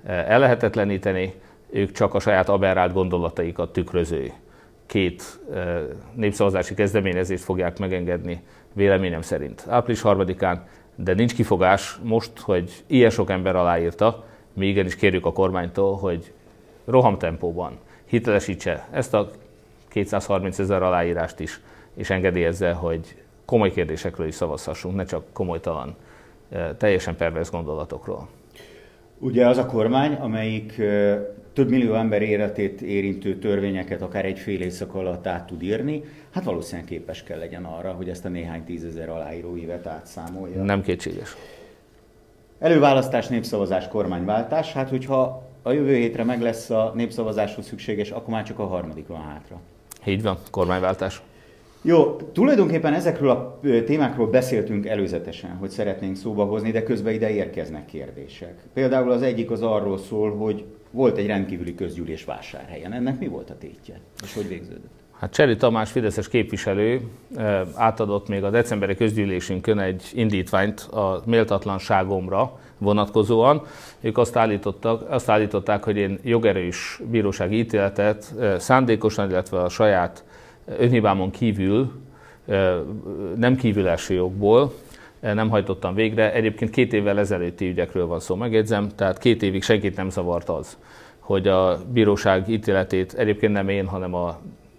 [0.04, 1.34] e, ellehetetleníteni,
[1.70, 4.32] ők csak a saját aberrált gondolataikat tükröző
[4.86, 5.40] két
[6.14, 8.42] népszavazási kezdeményezést fogják megengedni
[8.74, 9.66] véleményem szerint.
[9.68, 10.58] Április 3-án,
[10.96, 16.34] de nincs kifogás most, hogy ilyen sok ember aláírta, mi igenis kérjük a kormánytól, hogy
[16.86, 19.30] rohamtempóban hitelesítse ezt a
[19.88, 21.60] 230 ezer aláírást is,
[21.94, 23.16] és engedélyezze, hogy
[23.48, 25.96] komoly kérdésekről is szavazhassunk, ne csak komolytalan,
[26.78, 28.28] teljesen pervers gondolatokról.
[29.20, 30.82] Ugye az a kormány, amelyik
[31.54, 36.44] több millió ember életét érintő törvényeket akár egy fél éjszaka alatt át tud írni, hát
[36.44, 40.64] valószínűleg képes kell legyen arra, hogy ezt a néhány tízezer aláíró évet átszámolja.
[40.64, 41.36] Nem kétséges.
[42.60, 44.74] Előválasztás, népszavazás, kormányváltás.
[44.74, 49.08] Hát, hogyha a jövő hétre meg lesz a népszavazáshoz szükséges, akkor már csak a harmadik
[49.08, 49.60] van hátra.
[50.06, 51.22] Így van, kormányváltás.
[51.82, 57.86] Jó, tulajdonképpen ezekről a témákról beszéltünk előzetesen, hogy szeretnénk szóba hozni, de közben ide érkeznek
[57.86, 58.54] kérdések.
[58.74, 62.94] Például az egyik az arról szól, hogy volt egy rendkívüli közgyűlés vásárhelyen.
[62.94, 64.92] Ennek mi volt a tétje, és hogy végződött?
[65.20, 67.02] Hát Cseri Tamás Fideszes képviselő
[67.76, 73.62] átadott még a decemberi közgyűlésünkön egy indítványt a méltatlanságomra vonatkozóan.
[74.02, 80.24] Ők azt, állítottak, azt állították, hogy én jogerős bírósági ítéletet szándékosan, illetve a saját
[80.78, 81.92] önhibámon kívül,
[83.36, 84.72] nem kívül első jogból
[85.20, 86.34] nem hajtottam végre.
[86.34, 90.78] Egyébként két évvel ezelőtti ügyekről van szó, megjegyzem, tehát két évig senkit nem zavart az,
[91.20, 94.38] hogy a bíróság ítéletét egyébként nem én, hanem a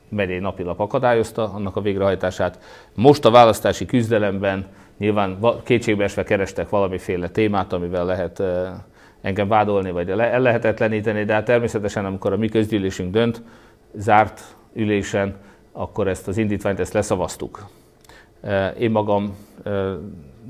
[0.09, 2.59] megyei napilap akadályozta annak a végrehajtását.
[2.94, 4.66] Most a választási küzdelemben
[4.98, 8.42] nyilván kétségbeesve kerestek valamiféle témát, amivel lehet
[9.20, 13.42] engem vádolni, vagy el lehetetleníteni, de hát természetesen, amikor a mi közgyűlésünk dönt,
[13.94, 14.40] zárt
[14.74, 15.37] ülésen,
[15.79, 17.67] akkor ezt az indítványt ezt leszavaztuk.
[18.79, 19.37] Én magam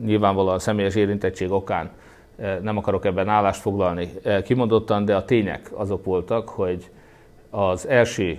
[0.05, 1.91] nyilvánvalóan személyes érintettség okán
[2.62, 4.11] nem akarok ebben állást foglalni
[4.45, 6.91] kimondottan, de a tények azok voltak, hogy
[7.51, 8.38] az első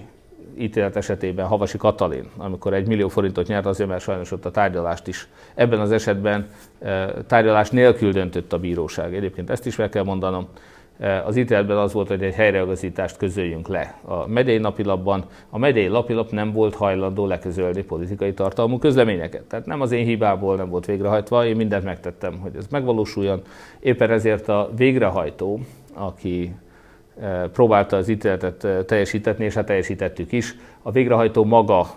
[0.58, 5.08] ítélet esetében Havasi Katalin, amikor egy millió forintot nyert, azért mert sajnos ott a tárgyalást
[5.08, 5.28] is.
[5.56, 6.49] Ebben az esetben
[7.28, 9.15] tárgyalás nélkül döntött a bíróság.
[9.15, 10.47] Egyébként ezt is meg kell mondanom.
[11.25, 13.99] Az ítéletben az volt, hogy egy helyreagazítást közöljünk le.
[14.05, 19.43] A megyei napilapban a megyei napilap nem volt hajlandó leközölni politikai tartalmú közleményeket.
[19.43, 23.41] Tehát nem az én hibából nem volt végrehajtva, én mindent megtettem, hogy ez megvalósuljon.
[23.79, 25.59] Éppen ezért a végrehajtó,
[25.93, 26.55] aki
[27.53, 30.55] próbálta az ítéletet teljesítetni, és hát teljesítettük is.
[30.81, 31.88] A végrehajtó maga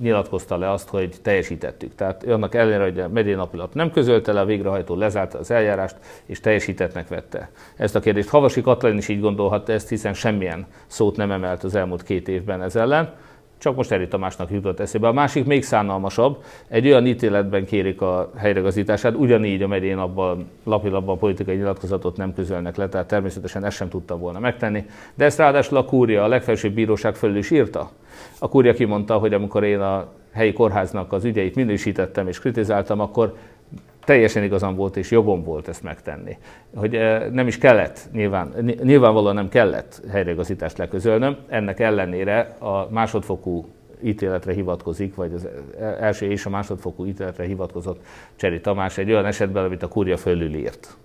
[0.00, 1.94] nyilatkozta le azt, hogy teljesítettük.
[1.94, 5.96] Tehát annak ellenére, hogy a megyei napilap nem közölte le, a végrehajtó lezárta az eljárást,
[6.26, 8.28] és teljesítettnek vette ezt a kérdést.
[8.28, 12.62] Havasi Katalin is így gondolhatta ezt, hiszen semmilyen szót nem emelt az elmúlt két évben
[12.62, 13.14] ez ellen
[13.58, 15.08] csak most Eri Tamásnak jutott eszébe.
[15.08, 21.18] A másik még szánalmasabb, egy olyan ítéletben kérik a helyregazítását, ugyanígy a megyén abban lapilapban
[21.18, 24.84] politikai nyilatkozatot nem közölnek le, tehát természetesen ezt sem tudta volna megtenni.
[25.14, 27.90] De ezt ráadásul a kúria, a legfelsőbb bíróság felül is írta.
[28.38, 33.34] A kúria kimondta, hogy amikor én a helyi kórháznak az ügyeit minősítettem és kritizáltam, akkor
[34.04, 36.36] teljesen igazam volt és jogom volt ezt megtenni.
[36.74, 43.66] Hogy eh, nem is kellett, nyilván, nyilvánvalóan nem kellett helyreigazítást leközölnöm, ennek ellenére a másodfokú
[44.02, 45.48] ítéletre hivatkozik, vagy az
[46.00, 48.04] első és a másodfokú ítéletre hivatkozott
[48.36, 50.96] Cseri Tamás egy olyan esetben, amit a kurja fölülírt.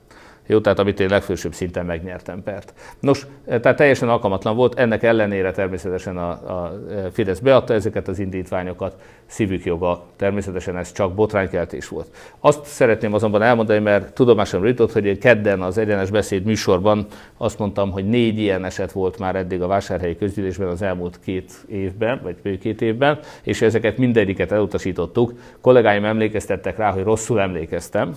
[0.52, 2.74] Jó, tehát amit én legfősőbb szinten megnyertem pert.
[3.00, 8.08] Nos, eh, tehát teljesen alkalmatlan volt, ennek ellenére természetesen a, a eh, Fidesz beadta ezeket
[8.08, 12.08] az indítványokat, szívük joga, természetesen ez csak botránykeltés volt.
[12.40, 17.06] Azt szeretném azonban elmondani, mert tudomásom jutott, hogy egy kedden az egyenes beszéd műsorban
[17.38, 21.52] azt mondtam, hogy négy ilyen eset volt már eddig a vásárhelyi közgyűlésben az elmúlt két
[21.68, 25.34] évben, vagy két évben, és ezeket mindegyiket elutasítottuk.
[25.62, 28.16] Kollégáim emlékeztettek rá, hogy rosszul emlékeztem,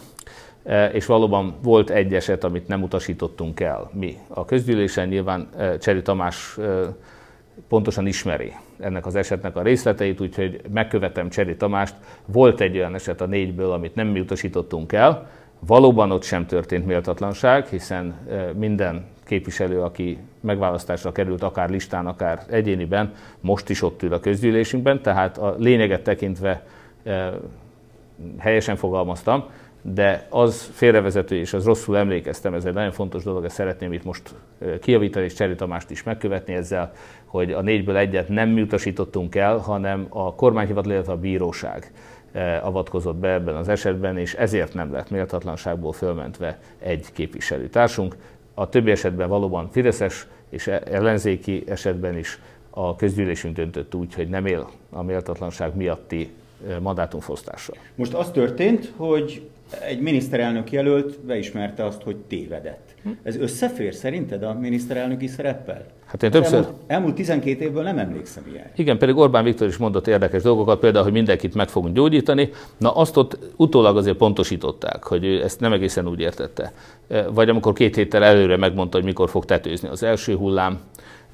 [0.51, 0.51] E,
[0.92, 4.18] és valóban volt egy eset, amit nem utasítottunk el mi.
[4.28, 6.62] A közgyűlésen nyilván e, Cseri Tamás e,
[7.68, 11.94] pontosan ismeri ennek az esetnek a részleteit, úgyhogy megkövetem Cseri Tamást.
[12.26, 15.30] Volt egy olyan eset a négyből, amit nem mi utasítottunk el.
[15.66, 18.14] Valóban ott sem történt méltatlanság, hiszen
[18.54, 25.02] minden képviselő, aki megválasztásra került, akár listán, akár egyéniben, most is ott ül a közgyűlésünkben,
[25.02, 26.66] tehát a lényeget tekintve
[28.38, 29.44] helyesen fogalmaztam,
[29.82, 34.04] de az félrevezető, és az rosszul emlékeztem, ez egy nagyon fontos dolog, ezt szeretném itt
[34.04, 34.34] most
[34.80, 36.92] kijavítani, és Cseri Tamást is megkövetni ezzel,
[37.24, 41.92] hogy a négyből egyet nem utasítottunk el, hanem a kormányhivatal, illetve a bíróság
[42.62, 48.16] avatkozott be ebben az esetben, és ezért nem lett méltatlanságból fölmentve egy képviselőtársunk.
[48.54, 52.40] A többi esetben valóban Fideszes és e- ellenzéki esetben is
[52.70, 56.30] a közgyűlésünk döntött úgy, hogy nem él a méltatlanság miatti
[56.80, 57.76] mandátumfosztással.
[57.94, 59.42] Most az történt, hogy
[59.80, 62.94] egy miniszterelnök jelölt beismerte azt, hogy tévedett.
[63.02, 63.08] Hm?
[63.22, 65.86] Ez összefér szerinted a miniszterelnöki szereppel?
[66.04, 66.54] Hát én többször...
[66.54, 68.66] Elmúlt, elmúlt 12 évből nem emlékszem ilyen.
[68.76, 72.50] Igen, pedig Orbán Viktor is mondott érdekes dolgokat, például, hogy mindenkit meg fogunk gyógyítani.
[72.76, 76.72] Na azt ott utólag azért pontosították, hogy ő ezt nem egészen úgy értette.
[77.32, 80.80] Vagy amikor két héttel előre megmondta, hogy mikor fog tetőzni az első hullám,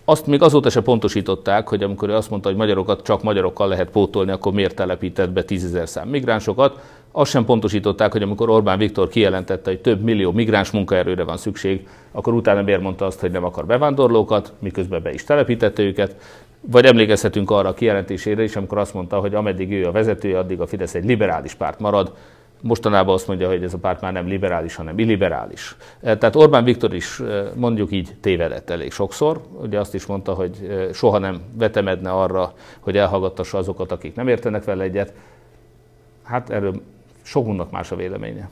[0.09, 3.91] azt még azóta se pontosították, hogy amikor ő azt mondta, hogy magyarokat csak magyarokkal lehet
[3.91, 6.81] pótolni, akkor miért telepített be tízezer szám migránsokat.
[7.13, 11.89] Azt sem pontosították, hogy amikor Orbán Viktor kijelentette, hogy több millió migráns munkaerőre van szükség,
[12.13, 16.17] akkor utána miért mondta azt, hogy nem akar bevándorlókat, miközben be is telepítette őket.
[16.61, 20.61] Vagy emlékezhetünk arra a kijelentésére is, amikor azt mondta, hogy ameddig ő a vezetője, addig
[20.61, 22.13] a Fidesz egy liberális párt marad,
[22.61, 25.77] mostanában azt mondja, hogy ez a párt már nem liberális, hanem illiberális.
[26.01, 29.41] Eh, tehát Orbán Viktor is eh, mondjuk így tévedett elég sokszor.
[29.63, 34.29] Ugye azt is mondta, hogy eh, soha nem vetemedne arra, hogy elhallgattassa azokat, akik nem
[34.29, 35.13] értenek vele egyet.
[36.23, 36.83] Hát erről
[37.23, 38.49] sokunknak más a véleménye.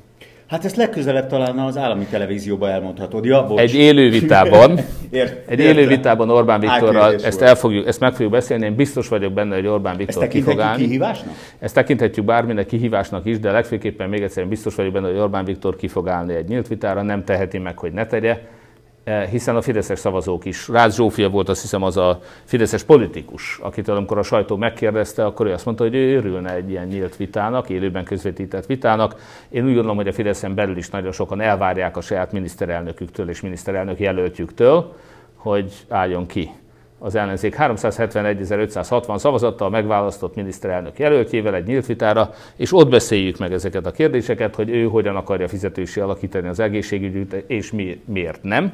[0.49, 3.25] Hát ezt legközelebb talán az állami televízióban elmondhatod.
[3.25, 3.61] Ja, bocs.
[3.61, 4.79] Egy élő vitában,
[5.11, 8.65] Ért, egy élő vitában Orbán Viktorral ezt, el fogjuk, ezt meg fogjuk beszélni.
[8.65, 10.83] Én biztos vagyok benne, hogy Orbán Viktor ezt ki fog állni.
[10.83, 11.35] kihívásnak?
[11.59, 15.77] Ezt tekinthetjük bárminek kihívásnak is, de legfőképpen még egyszer biztos vagyok benne, hogy Orbán Viktor
[15.77, 18.39] ki fog állni egy nyílt vitára, nem teheti meg, hogy ne tegye
[19.31, 20.69] hiszen a fideszes szavazók is.
[20.69, 25.47] Rácz Zsófia volt azt hiszem az a fideszes politikus, akit amikor a sajtó megkérdezte, akkor
[25.47, 29.15] ő azt mondta, hogy ő örülne egy ilyen nyílt vitának, élőben közvetített vitának.
[29.49, 33.41] Én úgy gondolom, hogy a Fideszen belül is nagyon sokan elvárják a saját miniszterelnöküktől és
[33.41, 34.95] miniszterelnök jelöltjüktől,
[35.35, 36.51] hogy álljon ki
[36.99, 43.87] az ellenzék 371.560 szavazattal megválasztott miniszterelnök jelöltjével egy nyílt vitára, és ott beszéljük meg ezeket
[43.87, 48.73] a kérdéseket, hogy ő hogyan akarja fizetősi alakítani az egészségügyüt, és mi, miért nem.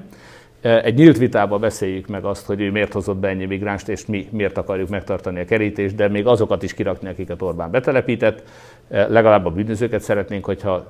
[0.63, 4.29] Egy nyílt vitába beszéljük meg azt, hogy ő miért hozott be ennyi migránst, és mi
[4.31, 8.43] miért akarjuk megtartani a kerítést, de még azokat is kirakni, akiket Orbán betelepített.
[8.89, 10.87] Legalább a bűnözőket szeretnénk, hogyha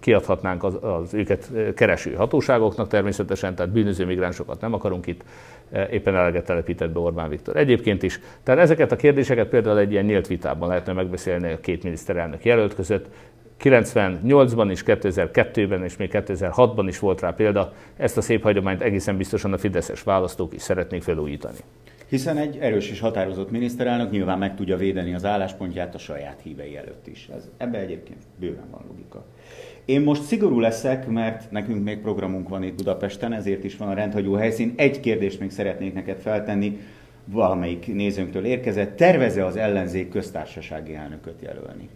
[0.00, 5.24] kiadhatnánk az, az őket kereső hatóságoknak természetesen, tehát bűnöző migránsokat nem akarunk itt,
[5.90, 7.56] éppen eleget telepített be Orbán Viktor.
[7.56, 8.20] Egyébként is.
[8.42, 12.74] Tehát ezeket a kérdéseket például egy ilyen nyílt vitában lehetne megbeszélni a két miniszterelnök jelölt
[12.74, 13.06] között,
[13.62, 17.72] 98-ban is, 2002-ben és még 2006-ban is volt rá példa.
[17.96, 21.58] Ezt a szép hagyományt egészen biztosan a fideszes választók is szeretnék felújítani.
[22.08, 26.76] Hiszen egy erős és határozott miniszterelnök nyilván meg tudja védeni az álláspontját a saját hívei
[26.76, 27.28] előtt is.
[27.36, 29.24] Ez, ebbe egyébként bőven van logika.
[29.84, 33.94] Én most szigorú leszek, mert nekünk még programunk van itt Budapesten, ezért is van a
[33.94, 34.72] rendhagyó helyszín.
[34.76, 36.78] Egy kérdést még szeretnék neked feltenni,
[37.24, 38.96] valamelyik nézőnktől érkezett.
[38.96, 41.88] Terveze az ellenzék köztársasági elnököt jelölni?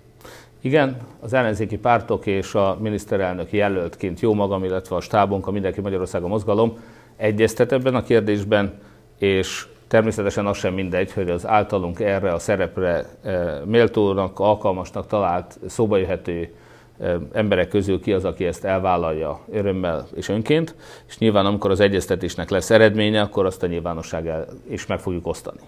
[0.60, 5.80] Igen, az ellenzéki pártok és a miniszterelnök jelöltként jó magam, illetve a stábunk, a Mindenki
[5.80, 6.78] Magyarországon mozgalom
[7.16, 8.72] egyeztet ebben a kérdésben,
[9.18, 15.58] és természetesen az sem mindegy, hogy az általunk erre a szerepre eh, méltónak, alkalmasnak talált,
[15.66, 16.54] szóba jöhető
[16.98, 20.74] eh, emberek közül ki az, aki ezt elvállalja örömmel és önként,
[21.08, 24.30] és nyilván amikor az egyeztetésnek lesz eredménye, akkor azt a nyilvánosság
[24.68, 25.60] is meg fogjuk osztani.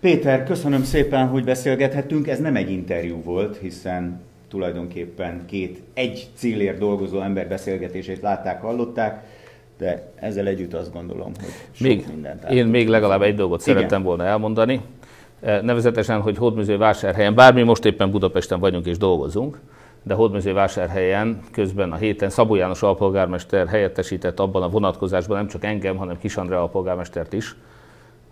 [0.00, 2.28] Péter, köszönöm szépen, hogy beszélgethettünk.
[2.28, 9.24] Ez nem egy interjú volt, hiszen tulajdonképpen két egy célért dolgozó ember beszélgetését látták, hallották,
[9.78, 13.74] de ezzel együtt azt gondolom, hogy sok még, mindent Én még legalább egy dolgot Igen.
[13.74, 14.80] szerettem volna elmondani,
[15.40, 19.60] eh, nevezetesen, hogy Hódműző vásárhelyen, bár mi most éppen Budapesten vagyunk és dolgozunk,
[20.02, 25.64] de Hódműző vásárhelyen közben a héten Szabó János alpolgármester helyettesített abban a vonatkozásban nem csak
[25.64, 27.56] engem, hanem Kis Andrea alpolgármestert is,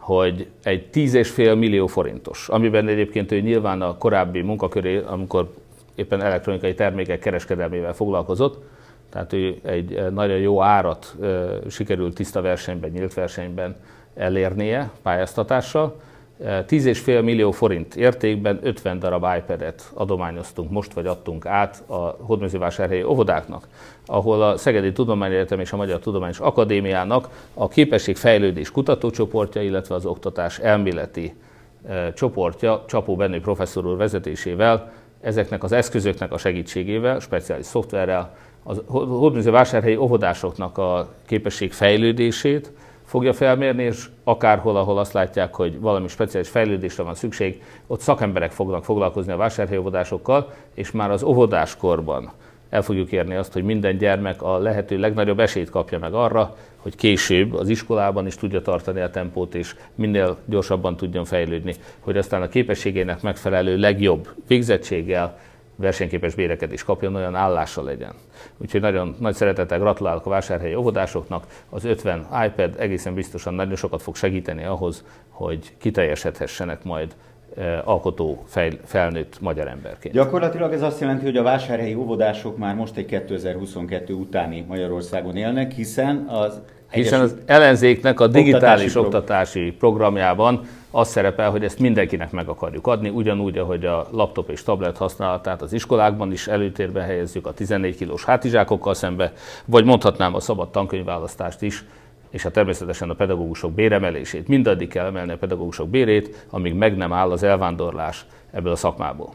[0.08, 5.54] hogy egy 10,5 millió forintos, amiben egyébként ő nyilván a korábbi munkaköré, amikor
[5.94, 8.62] éppen elektronikai termékek kereskedelmével foglalkozott,
[9.10, 11.16] tehát ő egy nagyon jó árat
[11.70, 13.76] sikerült tiszta versenyben, nyílt versenyben
[14.14, 16.00] elérnie pályáztatással,
[16.44, 23.68] 10,5 millió forint értékben 50 darab iPad-et adományoztunk most, vagy adtunk át a hódmezővásárhelyi óvodáknak,
[24.06, 30.58] ahol a Szegedi Tudományegyetem és a Magyar Tudományos Akadémiának a képességfejlődés kutatócsoportja, illetve az oktatás
[30.58, 31.34] elméleti
[31.88, 38.82] e, csoportja Csapó Benő professzor úr vezetésével, ezeknek az eszközöknek a segítségével, speciális szoftverrel, az
[38.86, 42.72] hódmezővásárhelyi óvodásoknak a képességfejlődését,
[43.08, 48.50] fogja felmérni, és akárhol, ahol azt látják, hogy valami speciális fejlődésre van szükség, ott szakemberek
[48.50, 52.32] fognak foglalkozni a vásárhelyi óvodásokkal, és már az óvodáskorban
[52.70, 56.96] el fogjuk érni azt, hogy minden gyermek a lehető legnagyobb esélyt kapja meg arra, hogy
[56.96, 62.42] később az iskolában is tudja tartani a tempót, és minél gyorsabban tudjon fejlődni, hogy aztán
[62.42, 65.38] a képességének megfelelő legjobb végzettséggel
[65.78, 68.12] versenyképes béreket is kapjon, olyan állása legyen.
[68.56, 71.46] Úgyhogy nagyon nagy szeretettel gratulálok a vásárhelyi óvodásoknak.
[71.70, 77.14] Az 50 iPad egészen biztosan nagyon sokat fog segíteni ahhoz, hogy kiteljesedhessenek majd
[77.56, 80.14] eh, alkotó fejl, felnőtt magyar emberként.
[80.14, 85.72] Gyakorlatilag ez azt jelenti, hogy a vásárhelyi óvodások már most egy 2022 utáni Magyarországon élnek,
[85.72, 86.60] hiszen az
[86.90, 92.86] hiszen az ellenzéknek a digitális oktatási, oktatási programjában az szerepel, hogy ezt mindenkinek meg akarjuk
[92.86, 97.96] adni, ugyanúgy, ahogy a laptop és tablet használatát az iskolákban is előtérbe helyezzük a 14
[97.96, 99.32] kilós hátizsákokkal szembe,
[99.64, 101.84] vagy mondhatnám a szabad tankönyvválasztást is,
[102.30, 104.48] és hát természetesen a pedagógusok béremelését.
[104.48, 109.32] Mindaddig kell emelni a pedagógusok bérét, amíg meg nem áll az elvándorlás ebből a szakmából.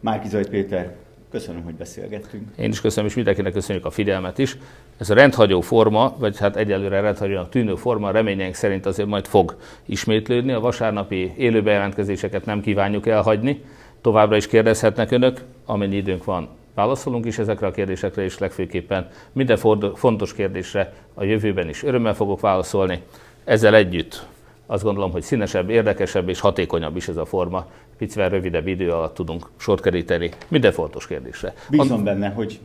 [0.00, 0.94] Márki Péter,
[1.32, 2.48] Köszönöm, hogy beszélgettünk.
[2.56, 4.56] Én is köszönöm, és mindenkinek köszönjük a figyelmet is.
[4.98, 9.56] Ez a rendhagyó forma, vagy hát egyelőre rendhagyónak tűnő forma, reményeink szerint azért majd fog
[9.86, 10.52] ismétlődni.
[10.52, 13.62] A vasárnapi élőbejelentkezéseket nem kívánjuk elhagyni.
[14.00, 16.48] Továbbra is kérdezhetnek önök, amennyi időnk van.
[16.74, 19.56] Válaszolunk is ezekre a kérdésekre, és legfőképpen minden
[19.94, 23.02] fontos kérdésre a jövőben is örömmel fogok válaszolni.
[23.44, 24.26] Ezzel együtt
[24.66, 27.66] azt gondolom, hogy színesebb, érdekesebb és hatékonyabb is ez a forma.
[27.98, 31.54] Picivel rövidebb idő alatt tudunk sort keríteni minden fontos kérdésre.
[31.70, 32.60] Bízom And- benne, hogy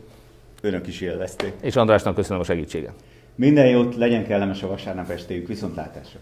[0.60, 1.52] önök is élvezték.
[1.60, 2.92] És Andrásnak köszönöm a segítséget.
[3.34, 6.18] Minden jót, legyen kellemes a vasárnap estéjük, viszontlátásra!